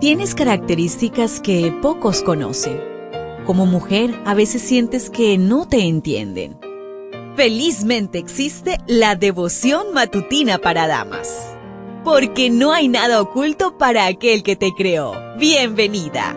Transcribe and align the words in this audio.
Tienes 0.00 0.36
características 0.36 1.40
que 1.40 1.76
pocos 1.82 2.22
conocen. 2.22 2.80
Como 3.44 3.66
mujer, 3.66 4.14
a 4.26 4.34
veces 4.34 4.62
sientes 4.62 5.10
que 5.10 5.38
no 5.38 5.66
te 5.66 5.88
entienden. 5.88 6.56
Felizmente 7.34 8.18
existe 8.18 8.78
la 8.86 9.16
devoción 9.16 9.92
matutina 9.92 10.58
para 10.58 10.86
damas. 10.86 11.52
Porque 12.04 12.48
no 12.48 12.72
hay 12.72 12.86
nada 12.86 13.20
oculto 13.20 13.76
para 13.76 14.06
aquel 14.06 14.44
que 14.44 14.54
te 14.54 14.70
creó. 14.72 15.14
Bienvenida. 15.36 16.36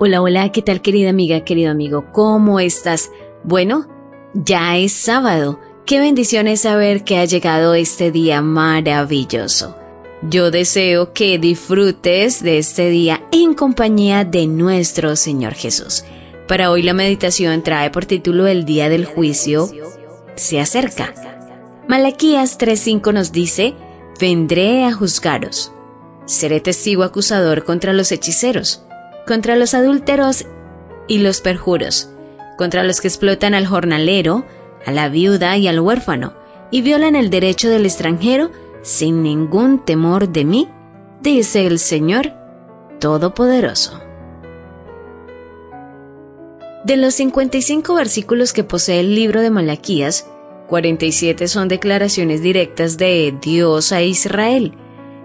Hola, 0.00 0.22
hola, 0.22 0.50
¿qué 0.50 0.62
tal 0.62 0.82
querida 0.82 1.10
amiga, 1.10 1.44
querido 1.44 1.70
amigo? 1.70 2.06
¿Cómo 2.10 2.58
estás? 2.58 3.12
Bueno, 3.44 3.86
ya 4.34 4.76
es 4.76 4.92
sábado 4.92 5.60
Qué 5.88 6.00
bendición 6.00 6.48
es 6.48 6.60
saber 6.60 7.02
que 7.02 7.16
ha 7.16 7.24
llegado 7.24 7.72
este 7.72 8.10
día 8.10 8.42
maravilloso. 8.42 9.74
Yo 10.20 10.50
deseo 10.50 11.14
que 11.14 11.38
disfrutes 11.38 12.42
de 12.42 12.58
este 12.58 12.90
día 12.90 13.22
en 13.32 13.54
compañía 13.54 14.26
de 14.26 14.46
nuestro 14.46 15.16
Señor 15.16 15.54
Jesús. 15.54 16.04
Para 16.46 16.70
hoy 16.70 16.82
la 16.82 16.92
meditación 16.92 17.62
trae 17.62 17.88
por 17.88 18.04
título 18.04 18.46
El 18.46 18.66
día 18.66 18.90
del 18.90 19.06
juicio 19.06 19.70
se 20.34 20.60
acerca. 20.60 21.14
Malaquías 21.88 22.58
3:5 22.58 23.14
nos 23.14 23.32
dice, 23.32 23.74
vendré 24.20 24.84
a 24.84 24.92
juzgaros. 24.92 25.72
Seré 26.26 26.60
testigo 26.60 27.02
acusador 27.02 27.64
contra 27.64 27.94
los 27.94 28.12
hechiceros, 28.12 28.84
contra 29.26 29.56
los 29.56 29.72
adúlteros 29.72 30.44
y 31.06 31.20
los 31.20 31.40
perjuros, 31.40 32.10
contra 32.58 32.84
los 32.84 33.00
que 33.00 33.08
explotan 33.08 33.54
al 33.54 33.66
jornalero, 33.66 34.44
a 34.84 34.92
la 34.92 35.08
viuda 35.08 35.56
y 35.56 35.68
al 35.68 35.80
huérfano, 35.80 36.34
y 36.70 36.82
violan 36.82 37.16
el 37.16 37.30
derecho 37.30 37.68
del 37.68 37.86
extranjero 37.86 38.50
sin 38.82 39.22
ningún 39.22 39.84
temor 39.84 40.28
de 40.28 40.44
mí, 40.44 40.68
dice 41.20 41.66
el 41.66 41.78
Señor 41.78 42.32
Todopoderoso. 43.00 44.00
De 46.84 46.96
los 46.96 47.14
55 47.14 47.94
versículos 47.94 48.52
que 48.52 48.64
posee 48.64 49.00
el 49.00 49.14
libro 49.14 49.42
de 49.42 49.50
Malaquías, 49.50 50.30
47 50.68 51.48
son 51.48 51.68
declaraciones 51.68 52.42
directas 52.42 52.98
de 52.98 53.34
Dios 53.40 53.92
a 53.92 54.02
Israel. 54.02 54.74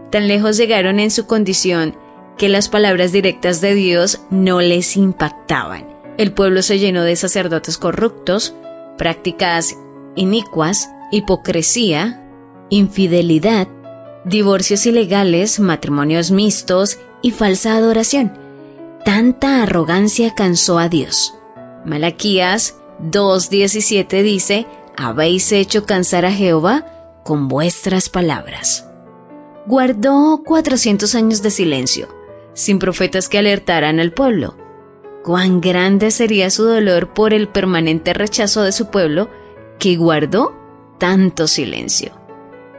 Tan 0.09 0.27
lejos 0.27 0.57
llegaron 0.57 0.99
en 0.99 1.11
su 1.11 1.25
condición 1.27 1.95
que 2.37 2.49
las 2.49 2.69
palabras 2.69 3.11
directas 3.11 3.61
de 3.61 3.75
Dios 3.75 4.21
no 4.29 4.61
les 4.61 4.97
impactaban. 4.97 5.87
El 6.17 6.33
pueblo 6.33 6.61
se 6.61 6.79
llenó 6.79 7.03
de 7.03 7.15
sacerdotes 7.15 7.77
corruptos, 7.77 8.55
prácticas 8.97 9.75
inicuas, 10.15 10.89
hipocresía, 11.11 12.21
infidelidad, 12.69 13.67
divorcios 14.25 14.85
ilegales, 14.85 15.59
matrimonios 15.59 16.31
mixtos 16.31 16.99
y 17.21 17.31
falsa 17.31 17.75
adoración. 17.75 18.37
Tanta 19.05 19.63
arrogancia 19.63 20.33
cansó 20.33 20.79
a 20.79 20.89
Dios. 20.89 21.35
Malaquías 21.85 22.77
2.17 23.01 24.23
dice, 24.23 24.65
habéis 24.95 25.51
hecho 25.51 25.85
cansar 25.85 26.25
a 26.25 26.31
Jehová 26.31 26.85
con 27.23 27.47
vuestras 27.47 28.09
palabras. 28.09 28.87
Guardó 29.65 30.41
400 30.45 31.15
años 31.15 31.41
de 31.41 31.51
silencio, 31.51 32.07
sin 32.53 32.79
profetas 32.79 33.29
que 33.29 33.39
alertaran 33.39 33.99
al 33.99 34.13
pueblo 34.13 34.62
cuán 35.23 35.61
grande 35.61 36.11
sería 36.11 36.49
su 36.49 36.65
dolor 36.65 37.13
por 37.13 37.33
el 37.33 37.47
permanente 37.47 38.13
rechazo 38.13 38.61
de 38.63 38.71
su 38.71 38.87
pueblo 38.91 39.29
que 39.79 39.95
guardó 39.95 40.53
tanto 40.99 41.47
silencio. 41.47 42.11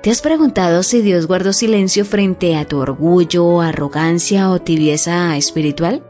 ¿Te 0.03 0.11
has 0.11 0.20
preguntado 0.20 0.83
si 0.83 1.01
Dios 1.01 1.27
guardó 1.27 1.55
silencio 1.55 2.05
frente 2.05 2.56
a 2.56 2.67
tu 2.67 2.78
orgullo, 2.78 3.62
arrogancia 3.62 4.51
o 4.51 4.61
tibieza 4.61 5.34
espiritual? 5.36 6.05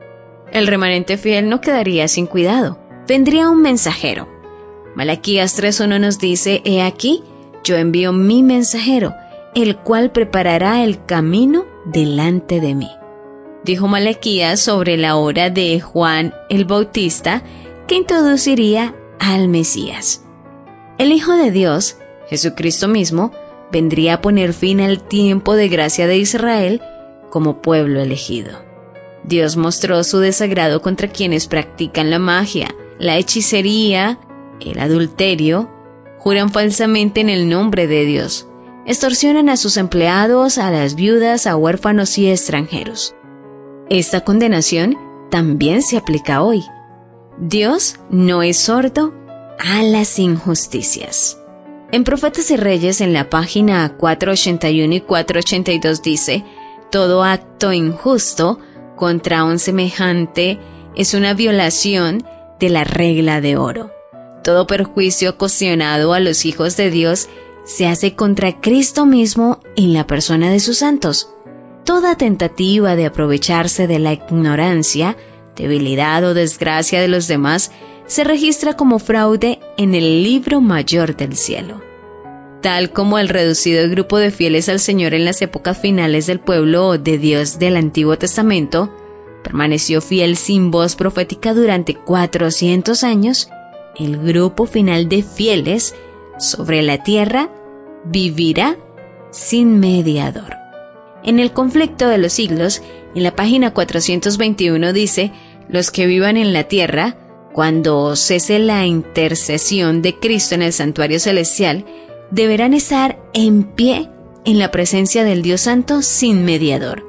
El 0.50 0.66
remanente 0.66 1.16
fiel 1.16 1.48
no 1.48 1.60
quedaría 1.60 2.09
sin 2.09 2.26
cuidado. 2.26 2.78
Vendría 3.06 3.48
un 3.48 3.62
mensajero. 3.62 4.28
Malaquías 4.97 5.60
3.1 5.60 6.00
nos 6.00 6.19
dice, 6.19 6.60
He 6.64 6.82
aquí, 6.82 7.22
yo 7.62 7.76
envío 7.76 8.12
mi 8.12 8.42
mensajero, 8.42 9.14
el 9.54 9.76
cual 9.76 10.10
preparará 10.10 10.82
el 10.82 11.04
camino 11.04 11.64
delante 11.86 12.60
de 12.60 12.75
mí 12.75 12.91
dijo 13.64 13.88
Malaquías 13.88 14.60
sobre 14.60 14.97
la 14.97 15.16
hora 15.16 15.50
de 15.50 15.80
Juan 15.80 16.34
el 16.48 16.64
Bautista 16.64 17.42
que 17.86 17.97
introduciría 17.97 18.94
al 19.19 19.48
Mesías. 19.48 20.25
El 20.98 21.12
Hijo 21.12 21.32
de 21.32 21.50
Dios, 21.50 21.97
Jesucristo 22.28 22.88
mismo, 22.88 23.32
vendría 23.72 24.14
a 24.14 24.20
poner 24.20 24.53
fin 24.53 24.80
al 24.80 25.03
tiempo 25.03 25.54
de 25.54 25.69
gracia 25.69 26.06
de 26.06 26.19
Israel 26.19 26.82
como 27.30 27.60
pueblo 27.60 28.00
elegido. 28.00 28.62
Dios 29.24 29.56
mostró 29.56 30.04
su 30.04 30.19
desagrado 30.19 30.82
contra 30.82 31.08
quienes 31.08 31.47
practican 31.47 32.10
la 32.10 32.19
magia, 32.19 32.74
la 32.98 33.16
hechicería, 33.16 34.20
el 34.60 34.78
adulterio, 34.78 35.70
juran 36.19 36.50
falsamente 36.50 37.20
en 37.20 37.30
el 37.30 37.48
nombre 37.48 37.86
de 37.86 38.04
Dios, 38.04 38.47
extorsionan 38.86 39.48
a 39.48 39.56
sus 39.56 39.76
empleados, 39.76 40.58
a 40.58 40.70
las 40.70 40.94
viudas, 40.94 41.47
a 41.47 41.56
huérfanos 41.56 42.16
y 42.19 42.30
extranjeros. 42.30 43.14
Esta 43.91 44.22
condenación 44.22 44.97
también 45.31 45.83
se 45.83 45.97
aplica 45.97 46.43
hoy. 46.43 46.65
Dios 47.39 47.97
no 48.11 48.43
es 48.43 48.56
sordo 48.56 49.12
a 49.59 49.83
las 49.83 50.19
injusticias. 50.19 51.39
En 51.93 52.03
Profetas 52.05 52.50
y 52.50 52.56
Reyes, 52.56 53.00
en 53.00 53.12
la 53.12 53.28
página 53.28 53.97
481 53.97 54.95
y 54.95 55.00
482 55.00 56.03
dice, 56.03 56.45
todo 56.91 57.25
acto 57.25 57.72
injusto 57.72 58.59
contra 58.97 59.45
un 59.45 59.59
semejante 59.59 60.59
es 60.97 61.15
una 61.15 61.34
violación 61.34 62.25
de 62.59 62.71
la 62.71 62.84
regla 62.84 63.41
de 63.41 63.56
oro. 63.56 63.91
Todo 64.43 64.66
perjuicio 64.66 65.31
ocasionado 65.31 66.15
a 66.15 66.21
los 66.21 66.47
hijos 66.47 66.77
de 66.77 66.91
Dios 66.91 67.28
se 67.65 67.87
hace 67.87 68.15
contra 68.15 68.61
Cristo 68.61 69.06
mismo 69.06 69.61
en 69.77 69.93
la 69.93 70.06
persona 70.06 70.51
de 70.51 70.61
sus 70.61 70.78
santos. 70.78 71.34
Toda 71.84 72.17
tentativa 72.17 72.97
de 72.97 73.05
aprovecharse 73.05 73.87
de 73.87 73.99
la 73.99 74.15
ignorancia, 74.15 75.17
debilidad 75.55 76.25
o 76.25 76.33
desgracia 76.33 77.00
de 77.00 77.09
los 77.09 77.28
demás 77.28 77.72
se 78.06 78.25
registra 78.25 78.75
como 78.75 78.99
fraude 78.99 79.61
en 79.77 79.95
el 79.95 80.22
libro 80.22 80.61
mayor 80.61 81.15
del 81.17 81.37
cielo. 81.37 81.83
Tal 82.62 82.91
como 82.91 83.19
el 83.19 83.28
reducido 83.28 83.89
grupo 83.91 84.17
de 84.19 84.31
fieles 84.31 84.71
al 84.71 84.81
Señor 84.81 85.12
en 85.12 85.27
las 85.27 85.43
épocas 85.43 85.78
finales 85.78 86.27
del 86.27 86.41
pueblo 86.41 86.97
de 86.97 87.19
Dios 87.19 87.59
del 87.59 87.77
Antiguo 87.77 88.16
Testamento, 88.16 88.91
permaneció 89.43 90.01
fiel 90.01 90.39
sin 90.39 90.71
voz 90.71 90.97
profética 90.97 91.53
durante 91.53 91.95
400 91.95 93.05
años, 93.05 93.51
el 93.97 94.16
grupo 94.16 94.65
final 94.65 95.11
de 95.11 95.22
fieles 95.22 95.95
sobre 96.39 96.83
la 96.83 97.03
tierra 97.03 97.51
vivirá 98.05 98.78
sin 99.31 99.78
mediador. 99.78 100.63
En 101.24 101.40
el 101.40 101.52
conflicto 101.52 102.08
de 102.08 102.18
los 102.18 102.34
siglos, 102.34 102.82
en 103.14 103.22
la 103.22 103.34
página 103.34 103.72
421 103.72 104.92
dice, 104.92 105.32
los 105.68 105.90
que 105.90 106.06
vivan 106.06 106.36
en 106.36 106.52
la 106.52 106.64
tierra, 106.64 107.16
cuando 107.52 108.14
cese 108.16 108.58
la 108.58 108.84
intercesión 108.84 110.02
de 110.02 110.18
Cristo 110.18 110.54
en 110.54 110.62
el 110.62 110.72
santuario 110.72 111.18
celestial, 111.18 111.86
deberán 112.30 112.74
estar 112.74 113.18
en 113.32 113.62
pie 113.62 114.10
en 114.44 114.58
la 114.58 114.70
presencia 114.70 115.24
del 115.24 115.42
Dios 115.42 115.62
Santo 115.62 116.02
sin 116.02 116.44
mediador. 116.44 117.06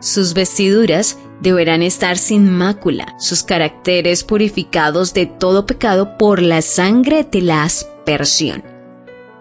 Sus 0.00 0.34
vestiduras 0.34 1.18
deberán 1.40 1.82
estar 1.82 2.18
sin 2.18 2.50
mácula, 2.50 3.14
sus 3.18 3.42
caracteres 3.42 4.24
purificados 4.24 5.14
de 5.14 5.26
todo 5.26 5.66
pecado 5.66 6.18
por 6.18 6.42
la 6.42 6.62
sangre 6.62 7.24
de 7.30 7.42
la 7.42 7.62
aspersión. 7.62 8.64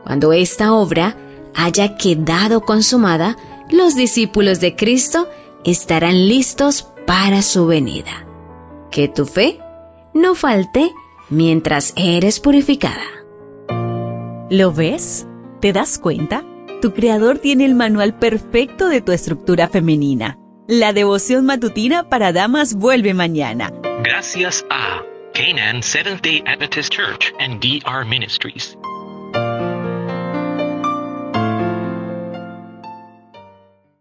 Cuando 0.03 0.33
esta 0.33 0.73
obra 0.73 1.17
haya 1.55 1.95
quedado 1.95 2.61
consumada, 2.61 3.37
los 3.73 3.95
discípulos 3.95 4.59
de 4.59 4.75
Cristo 4.75 5.27
estarán 5.65 6.27
listos 6.27 6.87
para 7.07 7.41
su 7.41 7.65
venida. 7.65 8.27
Que 8.91 9.07
tu 9.07 9.25
fe 9.25 9.59
no 10.13 10.35
falte 10.35 10.91
mientras 11.29 11.91
eres 11.97 12.39
purificada. 12.39 13.03
¿Lo 14.51 14.71
ves? 14.71 15.25
¿Te 15.59 15.73
das 15.73 15.97
cuenta? 15.97 16.45
Tu 16.83 16.93
creador 16.93 17.39
tiene 17.39 17.65
el 17.65 17.73
manual 17.73 18.19
perfecto 18.19 18.89
de 18.89 19.01
tu 19.01 19.11
estructura 19.11 19.67
femenina. 19.67 20.37
La 20.67 20.93
devoción 20.93 21.45
matutina 21.45 22.09
para 22.09 22.31
damas 22.31 22.75
vuelve 22.75 23.15
mañana. 23.15 23.73
Gracias 24.03 24.63
a 24.69 25.01
Canaan 25.33 25.81
Seventh 25.81 26.21
Day 26.21 26.43
Adventist 26.45 26.93
Church 26.93 27.33
and 27.39 27.59
DR 27.59 28.05
Ministries. 28.05 28.77